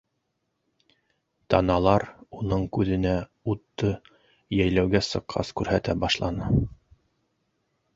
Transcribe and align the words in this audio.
Таналар 1.55 2.05
уның 2.39 2.65
күҙенә 2.79 3.13
утты 3.55 3.95
йәйләүгә 4.57 5.07
сыҡҡас 5.13 5.57
күрһәтә 5.61 6.01
башланы! 6.07 6.55